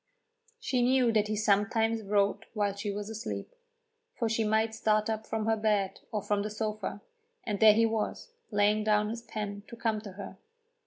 [0.59, 3.53] She knew that he sometimes wrote while she was asleep,
[4.15, 7.03] for she might start up from her bed or from the sofa,
[7.43, 10.39] and there he was, laying down his pen to come to her.